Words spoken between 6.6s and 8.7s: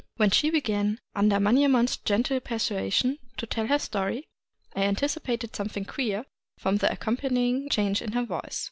the accompanying change in her voice.